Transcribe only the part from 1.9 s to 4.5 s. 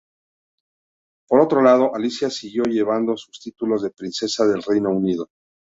Alicia siguió llevando sus títulos de princesa